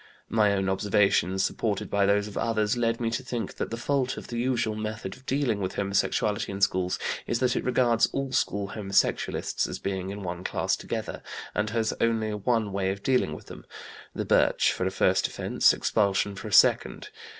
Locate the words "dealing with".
5.27-5.75, 13.03-13.45